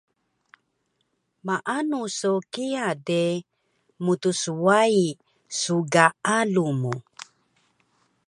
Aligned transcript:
Maanu 1.45 1.99
so 2.19 2.31
kiya 2.53 2.87
de 3.07 3.23
mtswai 4.05 5.01
sgaalu 5.59 6.65
mu 6.81 6.93